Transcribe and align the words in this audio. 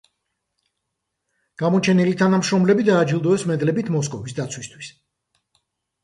გამოჩენილი 1.63 2.15
თანამშრომლები 2.21 2.85
დააჯილდოეს 2.87 3.45
მედლებით 3.51 3.91
„მოსკოვის 3.97 4.35
დაცვისათვის“. 4.39 4.89